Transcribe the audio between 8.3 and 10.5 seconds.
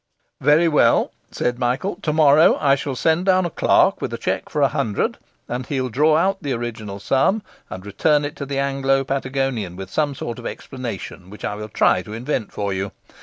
to the Anglo Patagonian, with some sort of